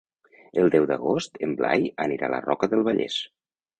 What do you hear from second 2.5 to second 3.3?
del Vallès.